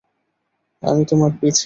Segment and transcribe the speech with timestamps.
[0.83, 1.59] আমি তোমার পিছে।